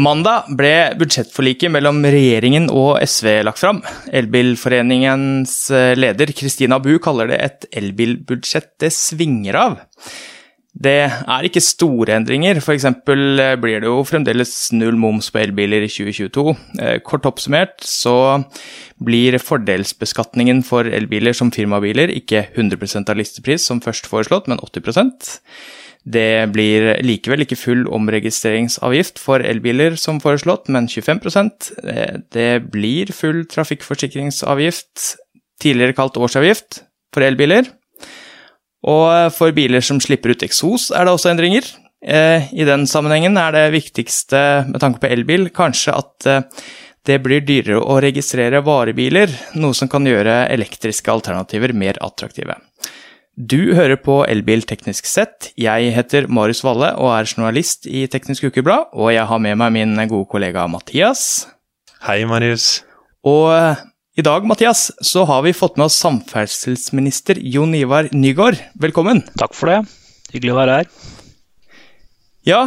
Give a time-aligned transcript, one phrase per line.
[0.00, 3.82] Mandag ble budsjettforliket mellom regjeringen og SV lagt fram.
[4.16, 9.80] Elbilforeningens eh, leder Kristina Bu kaller det et elbilbudsjett det svinger av.
[10.70, 12.86] Det er ikke store endringer, f.eks.
[12.86, 16.46] Eh, blir det jo fremdeles null moms på elbiler i 2022.
[16.80, 18.14] Eh, kort oppsummert så
[19.04, 25.20] blir fordelsbeskatningen for elbiler som firmabiler ikke 100% av listepris som først foreslått, men 80
[26.04, 31.72] det blir likevel ikke full omregistreringsavgift for elbiler som foreslått, men 25%
[32.32, 35.16] Det blir full trafikkforsikringsavgift,
[35.60, 36.82] tidligere kalt årsavgift,
[37.12, 37.68] for elbiler.
[38.88, 41.66] Og for biler som slipper ut eksos, er det også endringer.
[42.00, 46.46] Eh, I den sammenhengen er det viktigste med tanke på elbil kanskje at eh,
[47.08, 52.56] det blir dyrere å registrere varebiler, noe som kan gjøre elektriske alternativer mer attraktive.
[53.40, 55.46] Du hører på Elbil teknisk sett.
[55.56, 59.70] Jeg heter Marius Valle og er journalist i Teknisk Ukeblad, og jeg har med meg
[59.72, 61.46] min gode kollega Mathias.
[62.04, 62.82] Hei, Marius.
[63.24, 63.80] Og eh,
[64.20, 68.60] i dag, Mathias, så har vi fått med oss samferdselsminister Jon Ivar Nygård.
[68.76, 69.22] Velkommen.
[69.40, 69.78] Takk for det.
[70.34, 70.92] Hyggelig å være her.
[72.44, 72.62] Ja,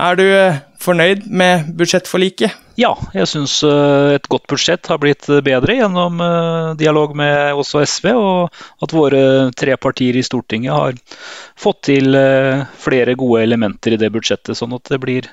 [0.00, 2.56] er du eh, fornøyd med budsjettforliket?
[2.80, 6.22] Ja, jeg syns eh, et godt budsjett har blitt eh, bedre gjennom
[6.80, 9.22] dialog med også SV, og at våre
[9.58, 10.96] tre partier i Stortinget har
[11.60, 12.16] fått til
[12.80, 15.28] flere gode elementer i det budsjettet, sånn at det blir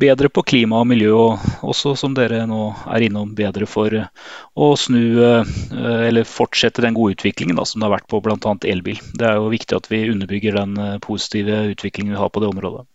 [0.00, 4.70] bedre på klima og miljø, og også som dere nå er innom, bedre for å
[4.80, 8.56] snu eller fortsette den gode utviklingen da, som det har vært på bl.a.
[8.72, 9.02] elbil.
[9.12, 12.86] Det er jo viktig at vi underbygger den positive utviklingen vi har på det området.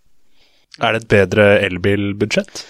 [0.78, 2.66] Er det et bedre elbilbudsjett?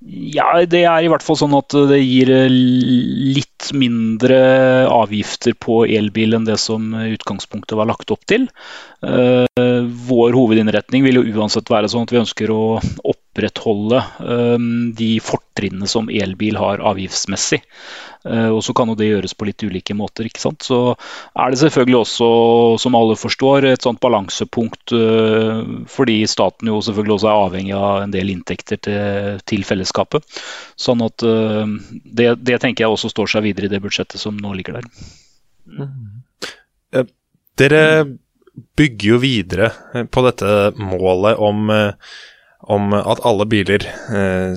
[0.00, 4.40] Ja, det er i hvert fall sånn at det gir litt mindre
[4.90, 8.48] avgifter på elbil enn det som utgangspunktet var lagt opp til.
[9.00, 12.76] Eh, vår hovedinnretning vil jo uansett være sånn at vi ønsker å
[13.08, 14.68] opprettholde eh,
[14.98, 17.62] de fortrinnene som elbil har avgiftsmessig.
[18.28, 20.28] Eh, og så kan jo det gjøres på litt ulike måter.
[20.28, 20.66] ikke sant?
[20.68, 22.28] Så er det selvfølgelig også,
[22.84, 24.92] som alle forstår, et sånt balansepunkt
[25.90, 30.26] fordi staten jo selvfølgelig også er avhengig av en del inntekter til, til fellesskapet.
[30.80, 34.54] Sånn at det, det, tenker jeg også står seg videre i det budsjettet som nå
[34.58, 34.88] ligger der.
[35.66, 37.06] Mm.
[37.58, 37.84] Dere
[38.76, 39.70] bygger jo videre
[40.10, 41.70] på dette målet om,
[42.76, 43.84] om at alle biler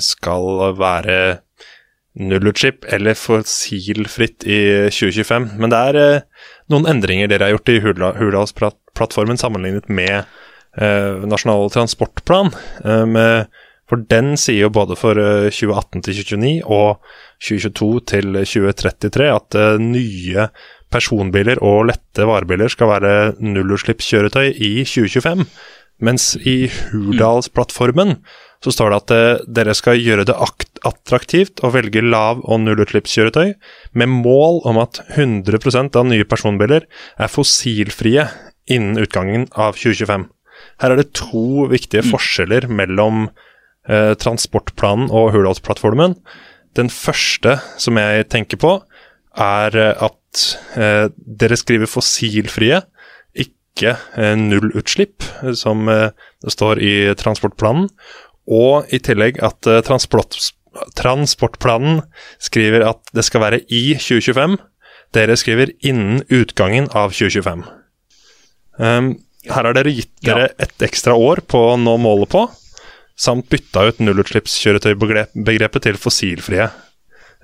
[0.01, 1.17] skal være
[2.19, 4.59] nullutslipp eller fossilfritt i
[4.93, 5.49] 2025.
[5.57, 11.71] Men det er eh, noen endringer dere har gjort i Hurdalsplattformen sammenlignet med eh, Nasjonal
[11.73, 12.53] transportplan.
[12.85, 13.45] Eh,
[13.89, 15.17] for den sier jo både for
[15.51, 17.03] 2018 til 2029 og
[17.43, 20.47] 2022 til 2033 at eh, nye
[20.93, 25.45] personbiler og lette varebiler skal være nullutslippskjøretøy i 2025.
[26.03, 28.17] Mens i Hurdalsplattformen
[28.63, 30.37] så står det at eh, dere skal gjøre det
[30.87, 33.53] attraktivt å velge lav- og nullutslippskjøretøy,
[33.99, 36.87] med mål om at 100% av nye personbiler
[37.17, 38.27] er fossilfrie
[38.71, 40.29] innen utgangen av 2025.
[40.81, 42.11] Her er det to viktige mm.
[42.13, 46.15] forskjeller mellom eh, transportplanen og Hurdalsplattformen.
[46.77, 48.77] Den første som jeg tenker på,
[49.33, 50.43] er eh, at
[50.77, 52.81] eh, dere skriver fossilfrie,
[53.33, 55.25] ikke eh, nullutslipp,
[55.57, 56.09] som eh,
[56.43, 57.89] det står i transportplanen.
[58.51, 60.35] Og i tillegg at uh, transport,
[60.99, 62.01] transportplanen
[62.43, 64.57] skriver at det skal være i 2025.
[65.15, 67.63] Dere skriver innen utgangen av 2025.
[68.83, 69.13] Um,
[69.47, 70.53] her har dere gitt dere ja.
[70.65, 72.43] et ekstra år på å nå målet på,
[73.15, 76.69] samt bytta ut nullutslippskjøretøybegrepet til fossilfrie.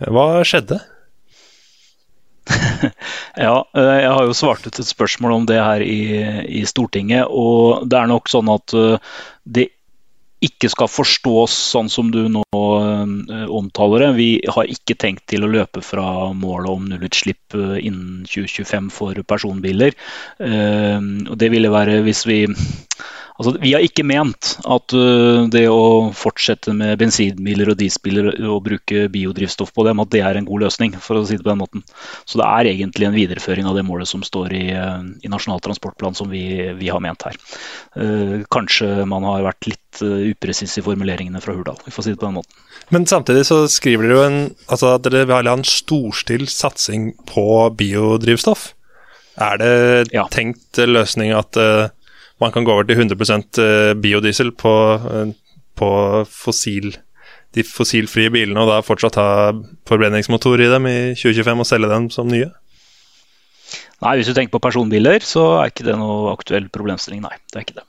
[0.09, 0.79] Hva skjedde?
[3.45, 5.99] ja, eh, jeg har jo svart ut et spørsmål om det her i,
[6.61, 7.27] i Stortinget.
[7.29, 9.69] Og det er nok sånn at eh, det
[10.39, 13.01] ikke skal forstås sånn som du nå uh,
[13.51, 14.11] omtaler det.
[14.15, 19.91] Vi har ikke tenkt til å løpe fra målet om nullutslipp innen 2025 for personbiler.
[20.39, 22.39] Og det ville være hvis vi
[23.39, 28.65] Altså, vi har ikke ment at uh, det å fortsette med bensinbiler og dieselbiler og
[28.65, 31.53] bruke biodrivstoff på dem, at det er en god løsning, for å si det på
[31.53, 31.85] den måten.
[32.27, 35.63] Så det er egentlig en videreføring av det målet som står i, uh, i Nasjonal
[35.63, 36.43] transportplan som vi,
[36.75, 37.37] vi har ment her.
[37.95, 42.19] Uh, kanskje man har vært litt upresis i formuleringene fra Hurdal, vi får si det
[42.19, 42.65] på den måten.
[42.91, 47.13] Men samtidig så skriver dere jo en, altså at dere vil ha en storstilt satsing
[47.29, 47.47] på
[47.79, 48.73] biodrivstoff.
[49.39, 49.73] Er det
[50.11, 50.27] ja.
[50.27, 51.55] tenkt løsning at
[52.39, 54.73] man kan gå over til 100 eh, biodiesel på,
[55.11, 55.33] eh,
[55.79, 55.91] på
[56.29, 56.93] fossil,
[57.55, 59.29] de fossilfrie bilene, og da fortsatt ha
[59.89, 62.49] forbrenningsmotor i dem i 2025 og selge dem som nye?
[63.99, 67.25] Nei, hvis du tenker på personbiler, så er ikke det noe aktuell problemstilling.
[67.25, 67.87] Nei, det er ikke det.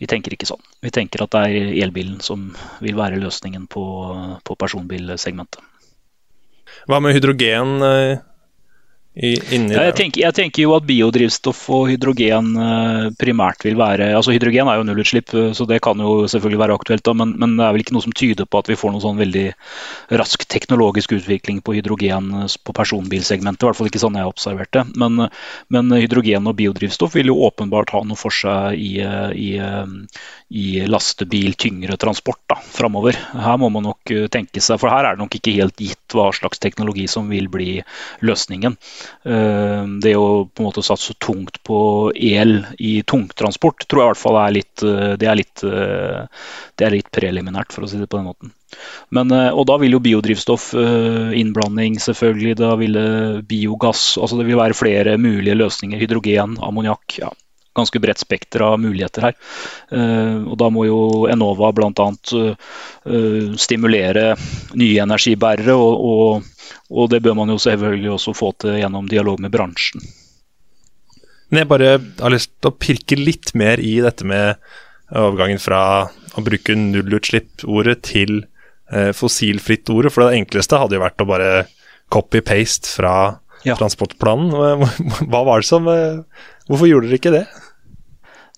[0.00, 0.62] vi tenker ikke sånn.
[0.82, 2.48] Vi tenker at det er elbilen som
[2.82, 3.84] vil være løsningen på,
[4.42, 5.60] på personbilsegmentet.
[6.88, 7.76] Hva med hydrogen?
[9.12, 13.76] Eh, i, inni jeg tenker, jeg tenker, jo at biodrivstoff og hydrogen uh, primært vil
[13.76, 17.04] være altså Hydrogen er jo nullutslipp, uh, så det kan jo selvfølgelig være aktuelt.
[17.04, 19.04] Da, men, men, det er vel ikke noe som tyder på at vi får noen
[19.04, 19.44] sånn veldig
[20.16, 23.66] rask teknologisk utvikling på hydrogen uh, på personbilsegmentet.
[23.66, 24.86] I hvert fall ikke sånn jeg har observert det.
[24.96, 25.26] Men,
[25.68, 28.94] men, hydrogen og biodrivstoff vil jo åpenbart ha noe for seg i,
[29.36, 29.50] i,
[30.48, 33.18] i lastebil, tyngre transport da, framover.
[33.36, 36.30] Her må man nok tenke seg, for her er det nok ikke helt gitt hva
[36.32, 37.82] slags teknologi som vil bli
[38.24, 38.78] løsningen.
[39.22, 41.78] Eh, det å på en måte satse tungt på
[42.14, 46.24] el i tungtransport tror jeg i hvert fall er litt, eh, det er litt, eh,
[46.78, 48.52] det er litt preliminært, for å si det på den måten.
[49.12, 54.56] Men, og da vil jo biodrivstoff, innblanding selvfølgelig, da vil det biogass altså Det vil
[54.56, 56.00] være flere mulige løsninger.
[56.00, 57.18] Hydrogen, ammoniakk.
[57.20, 57.28] Ja,
[57.76, 59.36] ganske bredt spekter av muligheter her.
[60.48, 62.08] og Da må jo Enova bl.a.
[63.60, 64.26] Stimulere
[64.72, 69.40] nye energibærere og, og og det bør man jo selvfølgelig også få til gjennom dialog
[69.42, 70.04] med bransjen.
[71.52, 74.56] Men jeg bare har lyst til å pirke litt mer i dette med
[75.12, 75.82] overgangen fra
[76.32, 78.38] å bruke nullutslipp-ordet til
[78.88, 80.14] eh, fossilfritt-ordet.
[80.14, 81.50] For det enkleste hadde jo vært å bare
[82.12, 83.16] copy-paste fra
[83.66, 83.76] ja.
[83.76, 84.86] transportplanen.
[85.30, 86.22] Hva var det som eh,
[86.70, 87.44] Hvorfor gjorde dere ikke det?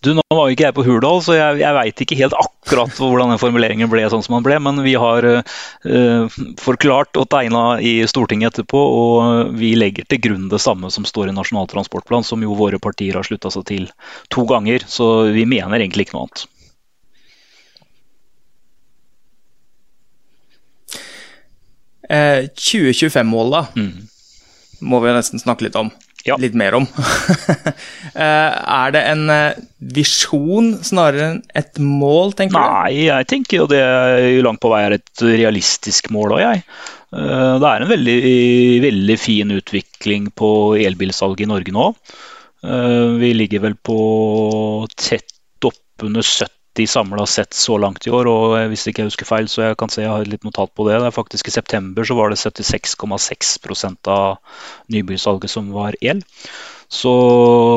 [0.05, 2.99] Du, Nå var jo ikke jeg på Hurdal, så jeg, jeg veit ikke helt akkurat
[2.99, 7.65] hvordan den formuleringen ble sånn som den ble, men vi har uh, forklart og tegna
[7.81, 12.27] i Stortinget etterpå, og vi legger til grunn det samme som står i Nasjonal transportplan,
[12.27, 13.89] som jo våre partier har slutta seg til
[14.35, 14.85] to ganger.
[14.85, 16.47] Så vi mener egentlig ikke noe annet.
[22.13, 23.93] Eh, 2025-målet mm.
[24.85, 25.89] må vi nesten snakke litt om
[26.29, 26.39] ja.
[26.41, 26.89] litt mer om.
[28.15, 28.21] Eh,
[28.71, 29.57] er det en eh,
[29.97, 32.61] visjon snarere enn et mål, tenker du?
[32.63, 33.81] Nei, jeg tenker jo det
[34.47, 36.63] langt på vei er et realistisk mål òg, jeg.
[37.11, 38.21] Eh, det er en veldig,
[38.85, 41.89] veldig fin utvikling på elbilsalget i Norge nå.
[43.19, 43.99] Vi ligger vel på
[44.95, 45.35] tett
[45.67, 48.27] oppunder 70 90 samla sett så langt i år.
[48.27, 50.89] og Hvis ikke jeg husker feil, så jeg kan se jeg har litt notat på
[50.89, 50.99] det.
[50.99, 54.39] det er faktisk I september så var det 76,6% av
[54.91, 56.23] nybilsalget som var el.
[56.89, 57.13] Så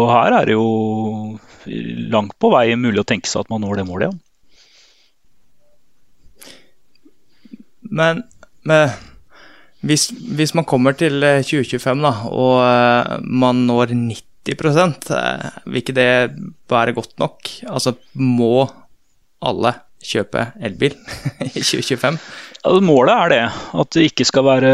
[0.10, 1.38] her er det jo
[2.10, 4.10] langt på vei mulig å tenke seg at man når det målet.
[4.10, 4.18] Ja.
[7.88, 8.24] Men,
[8.68, 8.90] men
[9.88, 14.58] hvis, hvis, man kommer til 2025 da, og eh, man når 90
[15.16, 16.10] eh, vil ikke det
[16.70, 17.50] være godt nok?
[17.72, 18.68] Altså, må
[19.46, 19.74] alle
[20.08, 20.94] kjøpe elbil
[21.58, 22.20] i 2025?
[22.64, 23.42] Ja, målet er det,
[23.82, 24.72] at det ikke skal være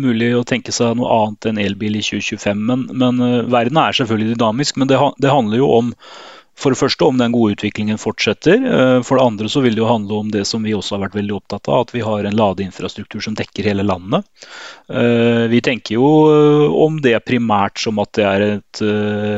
[0.00, 2.62] mulig å tenke seg noe annet enn elbil i 2025.
[2.68, 4.80] Men, men eh, verden er selvfølgelig dynamisk.
[4.80, 5.92] Men det, det handler jo om
[6.58, 8.60] for det første om den gode utviklingen fortsetter.
[8.60, 11.06] Eh, for det andre så vil det jo handle om det som vi også har
[11.06, 14.28] vært veldig opptatt av, at vi har en ladeinfrastruktur som dekker hele landet.
[14.92, 18.82] Eh, vi tenker jo eh, om det primært som at det er et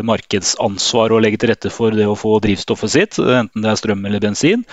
[0.04, 4.04] markedsansvar å legge til rette for det å få drivstoffet sitt, enten det er strøm
[4.08, 4.64] eller bensin.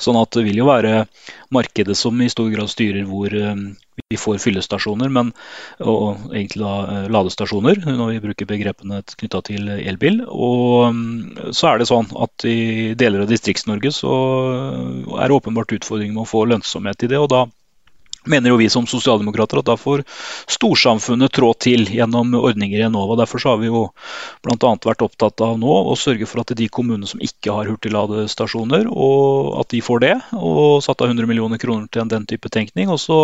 [0.00, 1.06] Sånn at det vil jo være
[1.54, 3.32] markedet som i stor grad styrer hvor
[4.10, 5.32] vi får fyllestasjoner, men,
[5.80, 10.22] og egentlig da eh, ladestasjoner, når vi bruker begrepene knytta til elbil.
[10.28, 14.16] Og mm, så er det sånn at i deler av Distrikts-Norge så
[15.16, 17.20] er det åpenbart utfordringer med å få lønnsomhet i det.
[17.22, 17.46] og da
[18.30, 20.04] mener jo vi som sosialdemokrater at da får
[20.50, 23.18] storsamfunnet trå til gjennom ordninger i Enova.
[23.20, 23.86] Derfor har vi jo
[24.46, 24.72] bl.a.
[24.86, 29.56] vært opptatt av nå å sørge for at de kommunene som ikke har hurtigladestasjoner, og
[29.62, 30.14] at de får det.
[30.36, 32.92] Og satt av 100 millioner kroner til den type tenkning.
[32.92, 33.22] Og så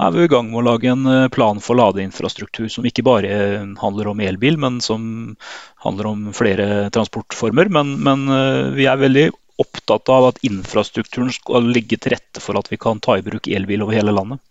[0.00, 3.32] er vi i gang med å lage en eh, plan for ladeinfrastruktur som ikke bare
[3.80, 5.36] handler om elbil, men som
[5.84, 7.70] handler om flere transportformer.
[7.72, 9.30] Men, men eh, vi er veldig
[9.60, 13.48] opptatt av at infrastrukturen skal ligge til rette for at vi kan ta i bruk
[13.48, 14.42] elbil over hele landet.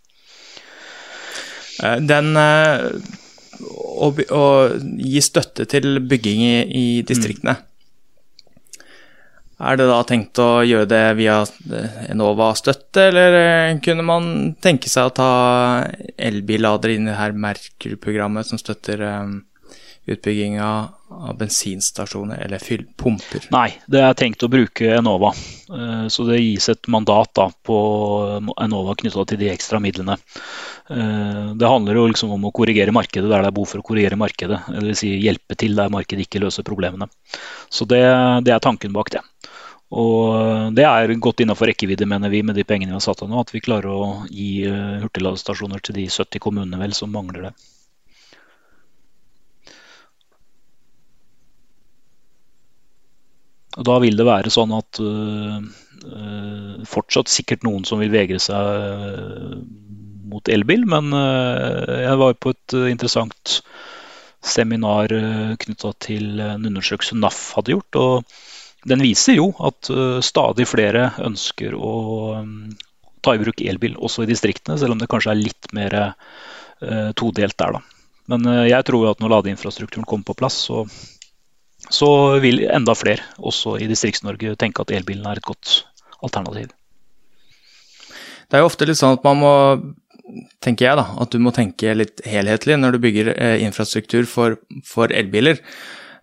[1.83, 2.87] Eh, den eh,
[3.63, 4.45] å, å
[4.79, 7.57] gi støtte til bygging i, i distriktene.
[7.59, 7.69] Mm.
[9.63, 13.37] Er det da tenkt å gjøre det via eh, Enova-støtte, eller
[13.85, 14.29] kunne man
[14.63, 15.31] tenke seg å ta
[16.17, 19.52] elbilladere inn i det her Merkur-programmet som støtter utbygging
[20.61, 22.59] av, av bensinstasjoner eller
[22.97, 23.47] pumper?
[23.51, 25.31] Nei, det er tenkt å bruke Enova.
[25.71, 27.77] Eh, så det gis et mandat da, på
[28.59, 30.17] Enova knytta til de ekstra midlene.
[30.89, 33.87] Eh, det handler jo liksom om å korrigere markedet der det er behov for å
[33.87, 34.59] korrigere markedet.
[34.67, 34.99] Dvs.
[34.99, 37.07] Si hjelpe til der markedet ikke løser problemene.
[37.71, 38.03] Så det,
[38.43, 39.23] det er tanken bak det.
[39.93, 43.29] Og Det er godt innenfor rekkevidde, mener vi, med de pengene vi har satt av
[43.29, 43.39] nå.
[43.43, 47.53] At vi klarer å gi eh, hurtigladestasjoner til de 70 kommunene vel som mangler det.
[53.77, 55.57] Og Da vil det være sånn at uh,
[56.05, 59.57] uh, fortsatt sikkert noen som vil vegre seg uh,
[60.33, 63.51] mot elbil, men jeg var på et interessant
[64.41, 65.11] seminar
[65.61, 67.99] knytta til en undersøkelse NAF hadde gjort.
[68.01, 69.91] og Den viser jo at
[70.25, 71.93] stadig flere ønsker å
[73.21, 75.99] ta i bruk elbil også i distriktene, selv om det kanskje er litt mer
[77.13, 77.77] todelt der.
[77.77, 77.83] da.
[78.33, 80.81] Men jeg tror at når ladeinfrastrukturen kommer på plass, så
[81.91, 85.83] så vil enda flere, også i Distrikts-Norge, tenke at elbilen er et godt
[86.23, 86.71] alternativ.
[88.47, 89.53] Det er jo ofte litt sånn at man må,
[90.63, 94.59] tenker jeg da, at du må tenke litt helhetlig når du bygger eh, infrastruktur for,
[94.87, 95.61] for, elbiler.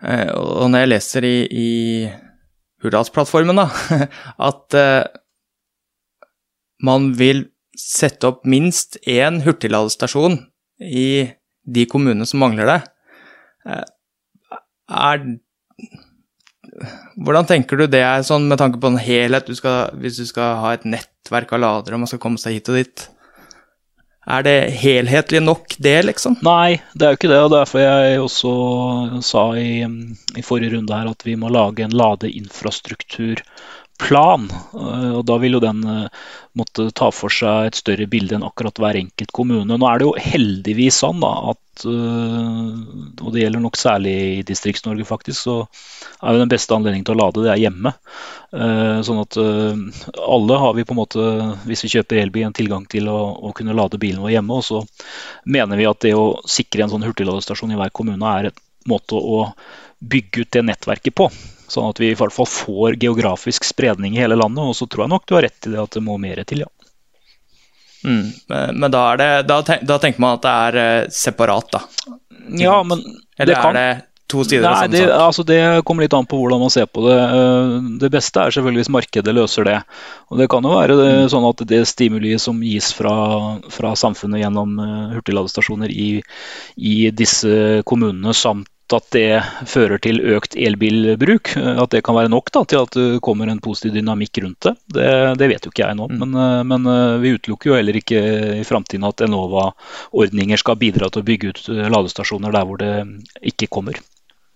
[0.00, 1.70] Eh, og når jeg leser i, i
[2.84, 3.66] Hurdalsplattformen da,
[4.50, 5.10] at eh,
[6.86, 10.38] man vil sette opp minst én hurtigladestasjon
[10.80, 11.28] i
[11.70, 12.80] de kommunene som mangler det,
[14.90, 15.20] er
[17.20, 20.26] hvordan tenker du det er sånn med tanke på en helhet, du skal, hvis du
[20.28, 23.08] skal ha et nettverk av ladere og man skal komme seg hit og dit?
[24.30, 26.36] Er det helhetlig nok, det, liksom?
[26.44, 27.40] Nei, det er jo ikke det.
[27.40, 28.52] og Derfor jeg også
[29.26, 29.80] sa i,
[30.36, 33.40] i forrige runde her at vi må lage en ladeinfrastruktur
[34.00, 34.48] plan.
[34.74, 36.28] Eh, og Da vil jo den eh,
[36.58, 39.76] måtte ta for seg et større bilde enn akkurat hver enkelt kommune.
[39.76, 44.46] Nå er det jo heldigvis sånn da, at, eh, og det gjelder nok særlig i
[44.48, 45.56] Distrikts-Norge faktisk, så
[46.20, 47.94] er jo den beste anledningen til å lade det er hjemme.
[48.50, 51.26] Sånn at alle har vi på en måte,
[51.70, 54.58] hvis vi kjøper elbil, en tilgang til å, å kunne lade bilen vår hjemme.
[54.58, 54.82] Og så
[55.46, 59.14] mener vi at det å sikre en sånn hurtigladestasjon i hver kommune er en måte
[59.14, 59.46] å
[60.00, 61.30] bygge ut det nettverket på.
[61.70, 64.64] Sånn at vi i hvert fall får geografisk spredning i hele landet.
[64.64, 66.66] Og så tror jeg nok du har rett i det at det må mer til,
[66.66, 66.70] ja.
[68.04, 68.30] Mm,
[68.80, 72.14] men da, det, da, tenk, da, tenker man at det er eh, separat, da?
[72.56, 73.02] Ja, men
[73.36, 73.76] Eller det kan...
[73.76, 75.12] er det to sider av samme sak?
[75.26, 77.18] Altså det kommer litt an på hvordan man ser på det.
[77.18, 79.76] Eh, det beste er selvfølgelig hvis markedet løser det.
[80.30, 81.30] Og Det kan jo være det, mm.
[81.34, 83.14] sånn at det stimuliet som gis fra,
[83.72, 86.10] fra samfunnet gjennom eh, hurtigladestasjoner i,
[86.76, 91.52] i disse kommunene, samt at det fører til økt elbilbruk.
[91.56, 94.74] At det kan være nok da, til at det kommer en positiv dynamikk rundt det.
[94.96, 95.08] Det,
[95.40, 96.08] det vet jo ikke jeg nå.
[96.10, 96.20] Mm.
[96.22, 98.22] Men, eh, men, eh, vi utelukker jo heller ikke
[98.60, 102.94] i framtiden at Enova-ordninger skal bidra til å bygge ut eh, ladestasjoner der hvor det
[103.52, 104.00] ikke kommer.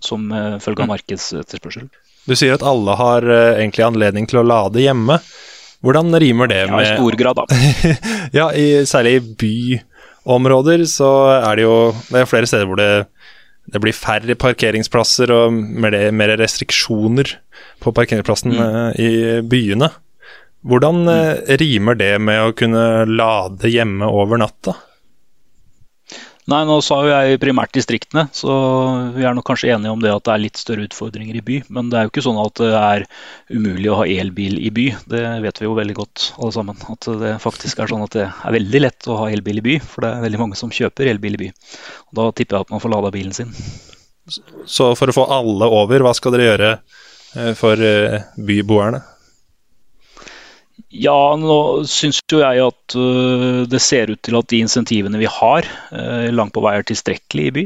[0.04, 0.28] Som
[0.60, 0.90] følge av mm.
[0.90, 1.88] markedsetterspørsel.
[2.28, 3.24] Du sier at alle har
[3.54, 5.16] egentlig anledning til å lade hjemme.
[5.84, 7.58] Hvordan rimer det med Ja, i stor grad, da.
[8.38, 11.76] ja, i, særlig i byområder så er det jo
[12.10, 12.90] det er flere steder hvor det
[13.72, 17.36] det blir færre parkeringsplasser og mer, mer restriksjoner
[17.82, 18.64] på parkeringsplassen mm.
[18.64, 19.90] Eh, i byene.
[20.64, 21.54] Hvordan mm.
[21.60, 24.76] rimer det med å kunne lade hjemme over natta?
[26.44, 28.54] Nei, nå sa jo jeg primært distriktene, så
[29.14, 31.56] vi er nok kanskje enige om det at det er litt større utfordringer i by.
[31.72, 33.04] Men det er jo ikke sånn at det er
[33.48, 34.84] umulig å ha elbil i by.
[35.08, 36.84] Det vet vi jo veldig godt alle sammen.
[36.92, 39.78] At det faktisk er sånn at det er veldig lett å ha elbil i by,
[39.88, 41.50] for det er veldig mange som kjøper elbil i by.
[42.10, 43.56] Og da tipper jeg at man får lada bilen sin.
[44.68, 49.00] Så for å få alle over, hva skal dere gjøre eh, for eh, byboerne?
[50.94, 51.56] Ja, nå
[51.90, 56.28] syns jo jeg at uh, det ser ut til at de insentivene vi har, uh,
[56.34, 57.64] langt på vei er tilstrekkelig i by.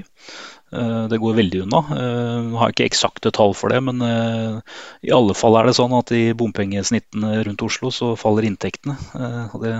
[0.68, 1.82] Uh, det går veldig unna.
[1.96, 6.12] Jeg har ikke eksakte tall for det, men i alle fall er det sånn at
[6.16, 8.98] i bompengesnittene rundt Oslo så faller inntektene.
[9.56, 9.74] Og det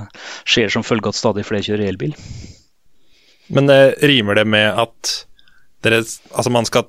[0.49, 2.17] skjer som følge av at stadig flere kjører elbil.
[3.53, 5.13] Men rimer det med at
[5.85, 6.89] dere Altså man skal,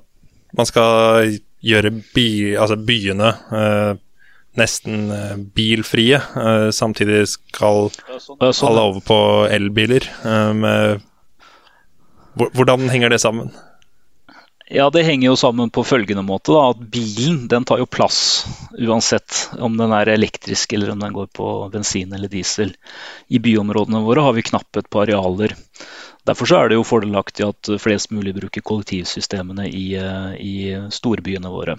[0.56, 2.28] man skal gjøre by,
[2.60, 3.34] altså byene
[4.60, 6.20] nesten eh, bilfrie.
[6.20, 7.88] Eh, samtidig skal
[8.20, 8.38] sånn.
[8.68, 9.18] alle over på
[9.50, 10.06] elbiler.
[10.24, 11.00] Eh,
[12.36, 13.50] hvordan henger det sammen?
[14.70, 16.52] Ja, Det henger jo sammen på følgende måte.
[16.54, 18.46] Da, at Bilen den tar jo plass
[18.78, 22.70] uansett om den er elektrisk eller om den går på bensin eller diesel.
[23.26, 25.56] I byområdene våre har vi knapphet på arealer.
[26.28, 30.54] Derfor er det jo fordelaktig at flest mulig bruker kollektivsystemene i, eh, i
[30.92, 31.78] storbyene våre.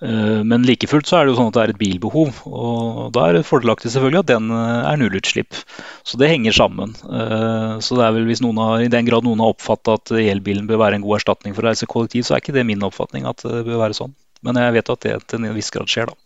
[0.00, 3.12] Eh, men like fullt så er det jo sånn at det er et bilbehov, og
[3.12, 5.60] da er det fordelaktig selvfølgelig at den eh, er nullutslipp.
[6.04, 6.94] Så det henger sammen.
[6.94, 10.68] Så det er vel hvis noen har, i den grad noen har oppfatta at elbilen
[10.68, 13.28] bør være en god erstatning for å reise kollektiv, så er ikke det min oppfatning
[13.28, 14.14] at det bør være sånn.
[14.44, 16.16] Men jeg vet at det til en viss grad skjer, da.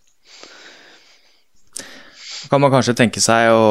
[2.50, 3.66] Kan man kanskje tenke seg å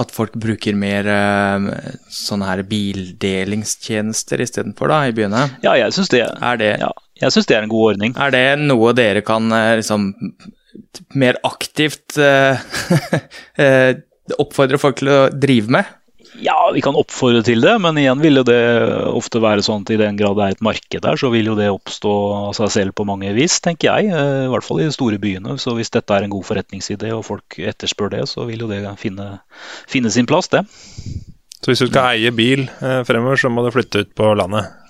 [0.00, 1.68] at folk bruker mer uh,
[2.12, 5.46] sånne her bildelingstjenester istedenfor da, i byene?
[5.64, 6.24] Ja, jeg syns det,
[6.60, 8.16] det, ja, det, er en god ordning.
[8.18, 10.10] Er det noe dere kan uh, liksom
[11.14, 12.58] mer aktivt uh,
[14.42, 15.92] oppfordre folk til å drive med?
[16.42, 18.58] Ja, vi kan oppfordre til det, men igjen vil jo det
[19.06, 21.54] ofte være sånn at i den grad det er et marked der, så vil jo
[21.58, 24.10] det oppstå av seg selv på mange vis, tenker jeg.
[24.10, 25.54] I hvert fall i de store byene.
[25.62, 28.82] Så hvis dette er en god forretningsidé og folk etterspør det, så vil jo det
[28.98, 29.28] finne,
[29.90, 30.64] finne sin plass, det.
[31.60, 34.83] Så hvis du skal eie bil fremover, så må du flytte ut på landet?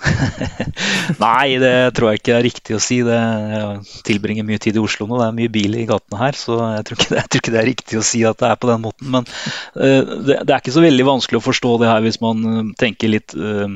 [1.24, 2.98] Nei, det tror jeg ikke er riktig å si.
[3.06, 6.34] Det, jeg tilbringer mye tid i Oslo nå, det er mye bil i gatene her.
[6.38, 8.58] Så jeg tror, ikke, jeg tror ikke det er riktig å si at det er
[8.60, 9.06] på den måten.
[9.14, 12.36] Men uh, det, det, er ikke så veldig vanskelig å forstå det her hvis man
[12.46, 13.68] uh, tenker litt uh,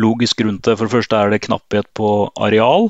[0.00, 0.74] logisk rundt det.
[0.78, 2.08] For det første er det knapphet på
[2.38, 2.82] areal.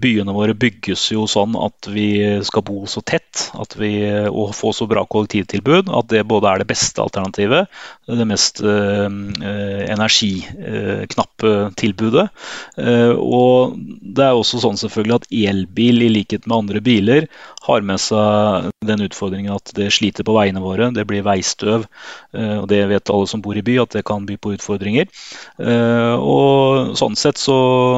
[0.00, 3.90] byene våre bygges jo sånn at vi skal bo så tett at vi,
[4.28, 7.66] og få så bra kollektivtilbud at det både er det beste alternativet,
[8.06, 12.28] det mest energiknappe tilbudet tilbudet.
[12.78, 17.26] Eh, og det er også sånn selvfølgelig at elbil, i likhet med andre biler,
[17.66, 20.90] har med seg den utfordringen at det sliter på veiene våre.
[20.94, 21.86] Det blir veistøv.
[22.36, 25.08] Eh, og det vet alle som bor i by, at det kan by på utfordringer.
[25.58, 27.56] Eh, og sånn sett så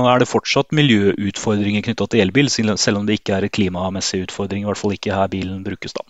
[0.09, 4.64] er det fortsatt miljøutfordringer knytta til elbil, selv om det ikke er en klimamessig utfordring.
[4.64, 6.07] I hvert fall ikke her bilen brukes da.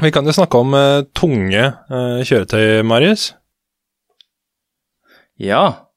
[0.00, 3.34] Vi kan jo snakke om uh, tunge uh, kjøretøy, Marius.
[5.40, 5.89] Ja,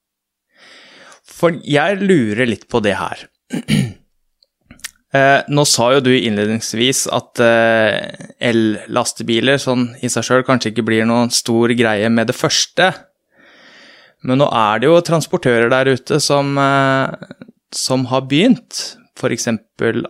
[1.34, 3.28] for jeg lurer litt på det her.
[5.13, 10.86] Eh, nå sa jo du innledningsvis at eh, el-lastebiler sånn i seg sjøl kanskje ikke
[10.88, 12.88] blir noen stor greie med det første.
[14.25, 17.13] Men nå er det jo transportører der ute som, eh,
[17.78, 18.82] som har begynt,
[19.13, 19.52] f.eks.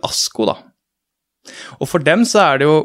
[0.08, 0.56] Asko, da.
[1.76, 2.78] Og for dem så er det jo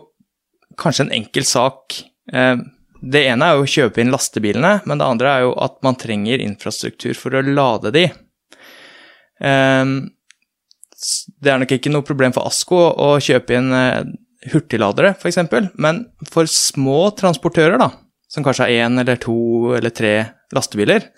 [0.75, 2.01] kanskje en enkel sak.
[2.27, 5.95] Det ene er jo å kjøpe inn lastebilene, men det andre er jo at man
[5.95, 8.09] trenger infrastruktur for å lade de.
[9.39, 9.99] Ehm,
[11.39, 14.03] det er nok ikke noe problem for Asko å kjøpe inn eh,
[14.51, 15.39] hurtigladere, f.eks.,
[15.79, 17.91] men for små transportører, da,
[18.31, 20.13] som kanskje har én eller to eller tre
[20.55, 21.09] lastebiler,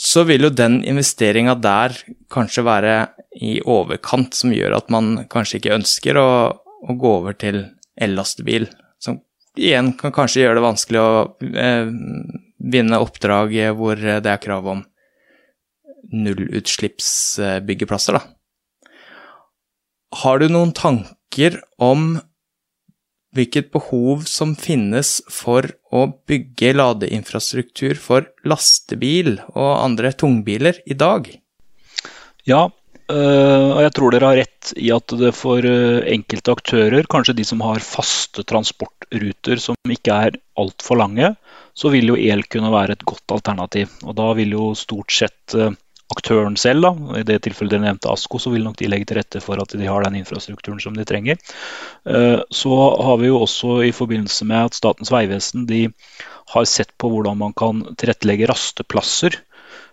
[0.00, 1.96] så vil jo den investeringa der
[2.32, 2.94] kanskje være
[3.36, 7.66] i overkant, som gjør at man kanskje ikke ønsker å, å gå over til
[8.00, 9.20] ellastebil, som
[9.60, 11.10] igjen kan kanskje gjøre det vanskelig å
[11.52, 11.92] eh,
[12.72, 14.82] vinne oppdrag hvor det er krav om
[16.12, 18.22] nullutslippsbyggeplasser, da.
[20.24, 22.18] Har du noen tanker om
[23.36, 31.28] hvilket behov som finnes for å bygge ladeinfrastruktur for lastebil og andre tungbiler i dag?
[32.48, 37.06] Ja, øh, og jeg tror dere har rett i at det for øh, enkelte aktører,
[37.10, 41.36] kanskje de som har faste transportruter som ikke er altfor lange,
[41.74, 43.94] så vil jo el kunne være et godt alternativ.
[44.02, 45.70] Og da vil jo stort sett øh,
[46.10, 46.86] aktøren selv.
[46.86, 47.20] Da.
[47.20, 49.76] I det tilfellet dere nevnte Asko, så vil nok de legge til rette for at
[49.76, 51.40] de har den infrastrukturen som de trenger.
[52.08, 55.86] Eh, så har vi jo også i forbindelse med at Statens vegvesen de
[56.50, 59.38] har sett på hvordan man kan tilrettelegge rasteplasser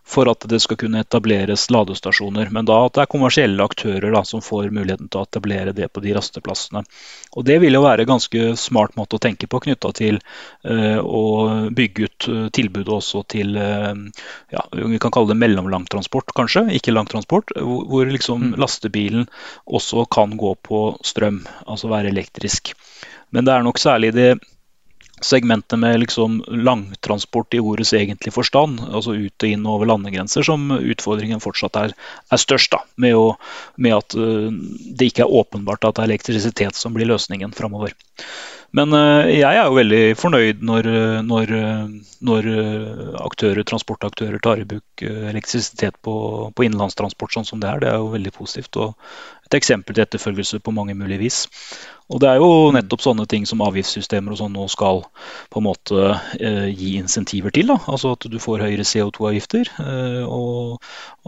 [0.07, 2.47] for at det skal kunne etableres ladestasjoner.
[2.55, 5.89] Men da at det er kommersielle aktører da, som får muligheten til å etablere det
[5.91, 6.83] på de rasteplassene.
[7.35, 10.21] Og Det vil jo være en ganske smart måte å tenke på knytta til
[10.63, 11.23] uh, å
[11.75, 13.93] bygge ut uh, tilbudet også til uh,
[14.55, 17.51] ja, vi kan kalle det mellomlangtransport, kanskje, ikke langtransport.
[17.59, 18.57] Hvor, hvor liksom mm.
[18.63, 19.27] lastebilen
[19.67, 22.77] også kan gå på strøm, altså være elektrisk.
[23.35, 24.37] Men det er nok særlig det
[25.21, 30.69] segmentet med liksom langtransport i ordets egentlige forstand, altså ut og inn over landegrenser, som
[30.77, 31.95] utfordringen fortsatt er,
[32.31, 32.71] er størst.
[32.75, 33.31] da, med, å,
[33.75, 34.51] med at uh,
[34.97, 37.95] det ikke er åpenbart at det er elektrisitet som blir løsningen framover.
[38.75, 40.91] Men uh, jeg er jo veldig fornøyd når,
[41.25, 41.55] når,
[42.29, 42.51] når
[43.23, 46.17] aktører, transportaktører tar i bruk elektrisitet på,
[46.53, 47.81] på innenlandstransport sånn som det er.
[47.81, 48.93] Det er jo veldig positivt og
[49.47, 51.45] et eksempel til etterfølgelse på mange mulige vis.
[52.07, 55.01] Og Det er jo nettopp sånne ting som avgiftssystemer og sånn nå skal
[55.51, 56.03] på en måte
[56.39, 57.67] eh, gi insentiver til.
[57.73, 57.81] Da.
[57.91, 59.71] Altså At du får høyere CO2-avgifter.
[59.83, 60.77] Eh, og,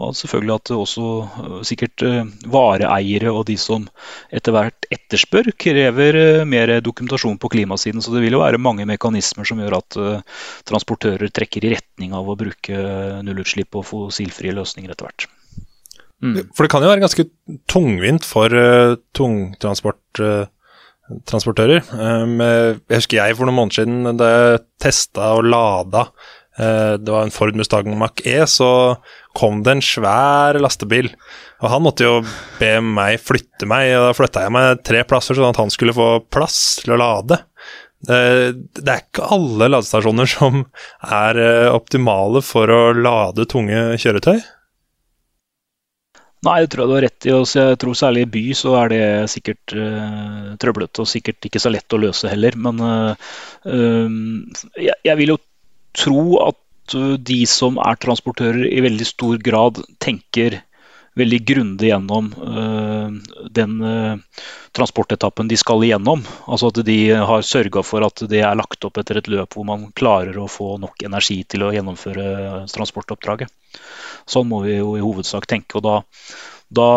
[0.00, 3.84] og, selvfølgelig at også eh, sikkert eh, vareeiere og de som
[4.32, 8.00] etter hvert etterspør, krever eh, mer dokumentasjon på klimasiden.
[8.00, 12.16] Så det vil jo være mange mekanismer som gjør at eh, transportører trekker i retning
[12.16, 12.80] av å bruke
[13.26, 15.28] nullutslipp og fossilfrie løsninger etter hvert.
[16.20, 16.40] Mm.
[16.52, 17.26] For det kan jo være ganske
[17.70, 20.48] tungvint for uh, tungtransportører.
[20.50, 20.56] uh,
[21.26, 21.80] transportører.
[21.90, 27.10] Um, jeg husker jeg for noen måneder siden da jeg testa og lada uh, Det
[27.10, 28.70] var en Ford Mustang Mach-E, så
[29.34, 31.10] kom det en svær lastebil.
[31.64, 32.20] Og han måtte jo
[32.60, 35.96] be meg flytte meg, og da flytta jeg meg tre plasser sånn at han skulle
[35.96, 37.40] få plass til å lade.
[38.00, 40.62] Det er ikke alle ladestasjoner som
[41.04, 41.36] er
[41.68, 44.40] optimale for å lade tunge kjøretøy.
[46.46, 47.32] Nei, det tror jeg du har rett i.
[47.36, 51.60] Også jeg tror særlig i by så er det sikkert uh, trøblete og sikkert ikke
[51.60, 52.56] så lett å løse heller.
[52.56, 53.28] Men uh,
[54.80, 55.38] jeg, jeg, vil jo
[56.00, 56.58] tro at
[57.30, 60.58] de som er transportører i veldig stor grad tenker
[61.20, 63.10] veldig grundig gjennom uh,
[63.50, 64.42] den uh,
[64.76, 66.22] transportetappen de skal igjennom.
[66.46, 69.66] Altså at de har sørga for at det er lagt opp etter et løp hvor
[69.68, 73.50] man klarer å få nok energi til å gjennomføre transportoppdraget.
[74.28, 75.80] Sånn må vi jo i hovedsak tenke.
[75.80, 75.96] og da,
[76.70, 76.88] da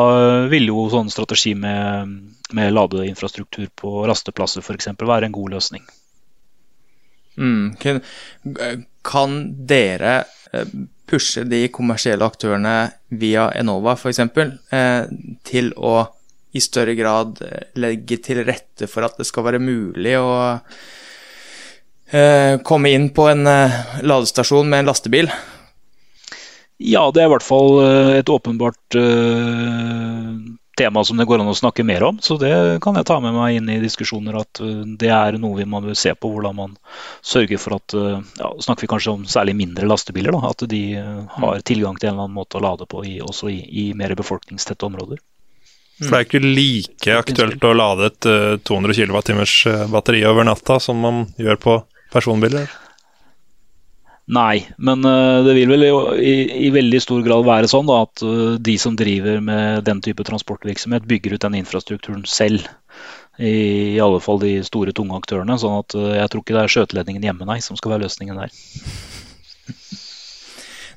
[0.51, 2.13] vil jo sånn strategi med,
[2.53, 4.93] med ladeinfrastruktur på rasteplasser f.eks.
[4.99, 5.85] være en god løsning.
[7.37, 7.75] Mm.
[7.79, 8.01] Kan,
[9.01, 10.67] kan dere eh,
[11.09, 12.75] pushe de kommersielle aktørene
[13.19, 14.19] via Enova f.eks.
[14.19, 15.05] Eh,
[15.45, 15.95] til å
[16.53, 20.35] i større grad eh, legge til rette for at det skal være mulig å
[22.61, 23.47] komme inn på en
[24.05, 25.31] ladestasjon med en lastebil?
[26.77, 30.33] Ja, det er i hvert fall eh, et åpenbart uh,
[30.77, 32.17] tema som det går an å snakke mer om.
[32.21, 34.39] Så det kan jeg ta med meg inn i diskusjoner.
[34.41, 36.31] At uh, det er noe vi må se på.
[36.33, 36.75] Hvordan man
[37.21, 40.33] sørger for at ja, Snakker vi kanskje om særlig mindre lastebiler.
[40.33, 40.83] Da, at de
[41.37, 44.17] har tilgang til en eller annen måte å lade på i, også i, i mer
[44.17, 45.21] befolkningstette områder.
[46.01, 48.27] For det er ikke like aktuelt å lade et
[48.65, 51.75] 200 kWt batteri over natta som man gjør på
[52.11, 52.71] personbiler?
[54.31, 56.35] Nei, men uh, det vil vel i,
[56.67, 60.23] i, veldig stor grad være sånn da, at uh, de som driver med den type
[60.23, 62.69] transportvirksomhet, bygger ut den infrastrukturen selv.
[63.41, 65.57] I, i alle fall de store, tunge aktørene.
[65.59, 68.39] sånn at uh, jeg tror ikke det er skjøteledningen hjemme nei, som skal være løsningen
[68.39, 68.55] der.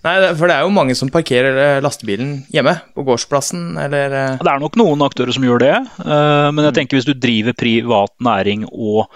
[0.07, 4.37] Nei, for det er jo mange som parkerer eh, lastebilen hjemme, på gårdsplassen, eller eh.
[4.39, 6.77] Det er nok noen aktører som gjør det, eh, men jeg mm.
[6.77, 9.11] tenker hvis du driver privat næring og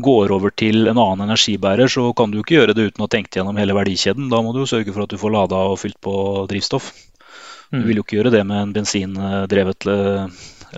[0.00, 3.36] går over til en annen energibærer, så kan du ikke gjøre det uten å tenke
[3.36, 4.30] gjennom hele verdikjeden.
[4.32, 6.14] Da må du jo sørge for at du får lada og fylt på
[6.48, 6.88] drivstoff.
[7.68, 7.84] Du mm.
[7.90, 9.88] vil jo ikke gjøre det med en bensindrevet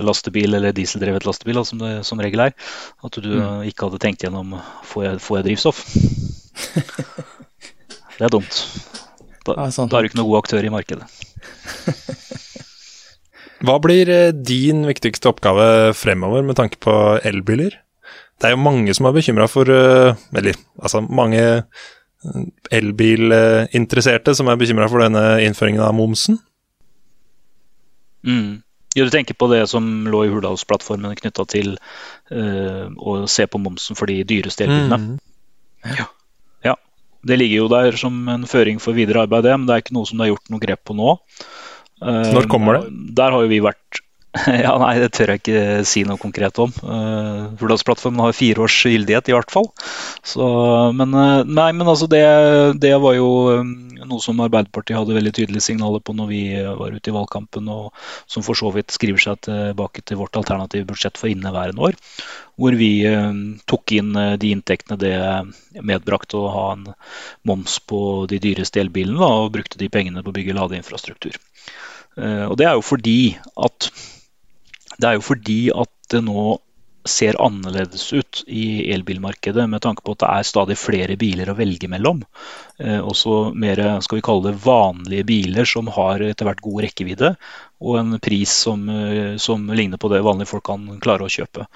[0.03, 2.57] lastebil eller dieseldrevet lastebil, som det som regel er.
[3.07, 3.63] At du mm.
[3.71, 4.57] ikke hadde tenkt gjennom
[4.91, 5.87] får jeg, får jeg drivstoff.
[8.19, 8.65] det er dumt.
[9.47, 11.07] Da, ja, da er du ikke noen god aktør i markedet.
[13.63, 16.95] Hva blir eh, din viktigste oppgave fremover med tanke på
[17.27, 17.77] elbiler?
[18.43, 22.43] Det er jo mange som er bekymra for eh, Eller altså mange eh,
[22.75, 26.41] elbilinteresserte som er bekymra for denne innføringen av momsen.
[28.27, 28.63] Mm.
[28.95, 31.73] Ja, du tenker på det som lå i Hurdalsplattformen knytta til
[32.31, 35.17] uh, å se på momsen for de dyreste elbilene?
[35.17, 35.95] Mm.
[35.97, 36.07] Ja.
[37.23, 40.09] Det ligger jo der som en føring for videre arbeid, men det er ikke noe
[40.09, 41.17] som det er gjort noe grep på nå.
[42.03, 42.89] Når kommer det?
[42.91, 44.02] Eh, der har jo vi vært
[44.65, 46.73] Ja, nei, det tør jeg ikke si noe konkret om.
[46.81, 49.69] Uh, har fire års gyldighet, i hvert fall.
[50.25, 50.47] Så,
[50.97, 52.23] men, uh, nei, men altså det,
[52.81, 53.29] det var jo
[53.61, 56.43] um, noe som Arbeiderpartiet hadde veldig tydelige signaler på når vi
[56.79, 57.93] var ute i valgkampen, og
[58.31, 62.01] som for så vidt skriver seg tilbake til vårt alternative budsjett for inneværende år.
[62.57, 63.37] Hvor vi uh,
[63.69, 65.15] tok inn de inntektene det
[65.85, 66.89] medbrakte å ha en
[67.49, 68.01] moms på
[68.33, 71.37] de dyreste elbilene, da, og brukte de pengene på å bygge ladeinfrastruktur.
[72.13, 73.87] Og det er jo fordi at
[75.03, 76.53] det er jo fordi at det nå
[77.05, 81.57] ser annerledes ut i elbilmarkedet, med tanke på at det er stadig flere biler å
[81.59, 82.23] velge mellom.
[82.79, 87.33] Eh, også mer skal vi kalle det vanlige biler som har etter hvert god rekkevidde,
[87.83, 91.67] og en pris som, eh, som, ligner på det vanlige folk kan klare å kjøpe.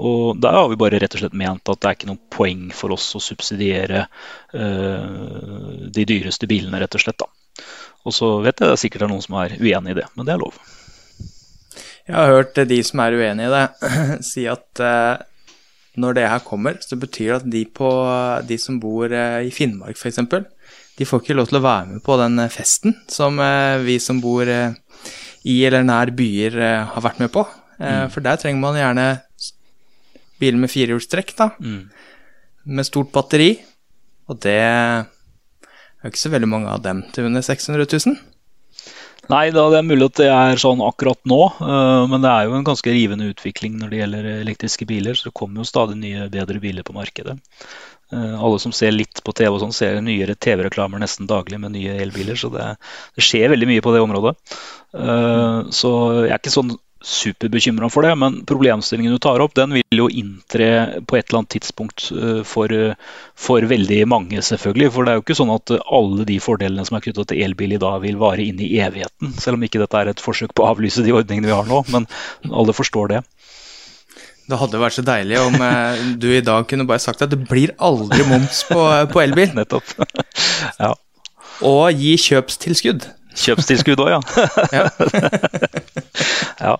[0.00, 2.70] Og Der har vi bare rett og slett ment at det er ikke noe poeng
[2.72, 4.06] for oss å subsidiere
[4.54, 7.20] eh, de dyreste bilene, rett og slett.
[7.20, 7.28] da.
[8.08, 10.24] Og så vet jeg det er sikkert er noen som er uenig i det, men
[10.24, 10.56] det er lov.
[12.08, 13.66] Jeg har hørt de som er uenig i det,
[14.30, 15.20] si at uh,
[16.00, 17.90] når det her kommer, så betyr det at de, på,
[18.48, 20.22] de som bor uh, i Finnmark f.eks.,
[20.98, 23.94] de får ikke lov til å være med på den eh, festen som uh, vi
[24.02, 26.58] som bor i eller nær byer
[26.92, 27.46] har vært med på.
[27.80, 28.10] Mm.
[28.12, 29.06] For der trenger man gjerne
[30.36, 31.46] biler med firehjulstrekk, da.
[31.56, 31.86] Mm.
[32.76, 33.54] Med stort batteri.
[34.28, 35.08] Og det er
[36.04, 38.20] jo ikke så veldig mange av dem til under 600 000.
[39.30, 42.48] Nei, da, det er mulig at det er sånn akkurat nå, uh, men det er
[42.48, 45.18] jo en ganske rivende utvikling når det gjelder elektriske biler.
[45.18, 47.36] Så det kommer jo stadig nye, bedre biler på markedet.
[48.10, 51.76] Uh, alle som ser litt på TV, og sånn, ser nyere TV-reklamer nesten daglig med
[51.76, 52.38] nye elbiler.
[52.40, 52.72] Så det,
[53.14, 54.34] det, skjer veldig mye på det området.
[54.96, 55.92] Uh, så
[56.24, 60.08] jeg er ikke sånn superbekymra for det, men problemstillingen du tar opp, den vil jo
[60.12, 62.74] inntre på et eller annet tidspunkt eh, for,
[63.34, 64.90] for, veldig mange, selvfølgelig.
[64.94, 67.76] For det er jo ikke sånn at alle de fordelene som er knytta til elbil
[67.76, 69.34] i dag, vil vare inn i evigheten.
[69.40, 71.82] Selv om ikke dette er et forsøk på å avlyse de ordningene vi har nå,
[71.94, 72.08] men
[72.50, 73.22] alle forstår det.
[74.50, 77.38] Det hadde vært så deilig om eh, du i dag kunne bare sagt at det
[77.46, 78.82] blir aldri moms på,
[79.12, 79.54] på elbil.
[79.58, 79.94] Nettopp.
[80.82, 80.92] ja.
[81.64, 83.06] Og gi kjøpstilskudd.
[83.36, 84.20] Kjøpstilskudd òg, ja.
[86.60, 86.74] Ja.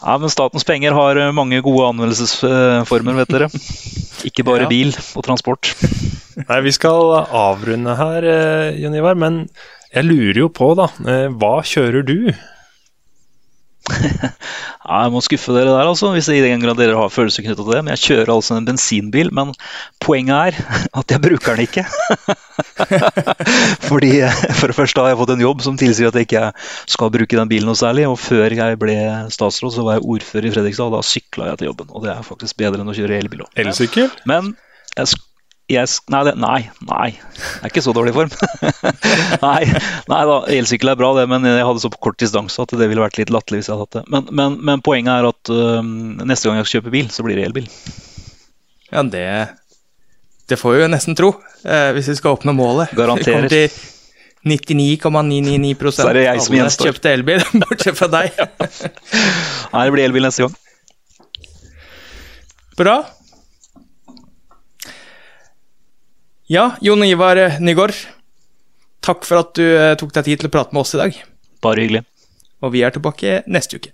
[0.00, 0.14] ja.
[0.18, 3.48] Men statens penger har eh, mange gode anvendelsesformer, vet dere.
[4.26, 4.70] Ikke bare Ja.
[4.72, 5.74] bil og transport.
[6.48, 9.42] Nei, vi skal avrunde her, eh, Jon Ivar, men
[9.92, 10.88] jeg lurer jo på, da.
[11.04, 12.16] eh, Hva kjører du?
[14.90, 17.62] Ja, jeg må skuffe dere der, altså, hvis i den grad dere har følelser knyttet
[17.62, 17.82] til det.
[17.84, 19.52] Men jeg kjører altså en bensinbil, men
[20.02, 21.84] poenget er at jeg bruker den ikke.
[23.90, 24.10] Fordi
[24.56, 26.44] For det første har jeg fått en jobb som tilsier at jeg ikke
[26.90, 28.08] skal bruke den bilen noe særlig.
[28.10, 28.98] Og før jeg ble
[29.32, 31.92] statsråd, så var jeg ordfører i Fredrikstad, og da sykla jeg til jobben.
[31.94, 33.52] Og det er faktisk bedre enn å kjøre elbil òg.
[33.62, 34.10] Elsykkel?
[34.30, 34.54] Men
[34.96, 35.20] jeg,
[35.70, 37.08] jeg, nei, det, nei, nei.
[37.14, 38.32] Jeg er ikke så dårlig i form.
[39.46, 39.60] nei,
[40.10, 43.04] nei da, elsykkel er bra, det, men jeg hadde så kort distanse at det ville
[43.04, 44.04] vært litt latterlig hvis jeg hadde hatt det.
[44.14, 45.92] Men, men, men poenget er at øhm,
[46.26, 47.70] neste gang jeg kjøper bil, så blir det elbil.
[48.90, 49.24] Ja, det
[50.50, 51.30] Det får vi jo nesten tro,
[51.62, 52.90] eh, hvis vi skal oppnå målet.
[52.98, 53.46] Garanterer.
[53.46, 53.70] Vi kommer til
[54.50, 58.42] 99,999% Så er det jeg som alle kjøpte elbil, bortsett fra deg.
[59.70, 60.58] Nei, det blir elbil neste gang.
[62.80, 62.98] Bra.
[66.50, 67.94] Ja, Jon Ivar Nygaard.
[69.06, 71.18] Takk for at du eh, tok deg tid til å prate med oss i dag.
[71.62, 72.00] Bare hyggelig.
[72.66, 73.92] Og vi er tilbake neste uke.